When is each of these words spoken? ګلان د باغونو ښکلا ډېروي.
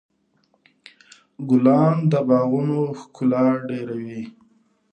ګلان 1.49 1.95
د 2.11 2.13
باغونو 2.27 2.79
ښکلا 2.99 3.45
ډېروي. 3.67 4.21